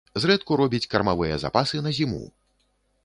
[0.21, 2.23] Зрэдку робіць кармавыя запасы на зіму.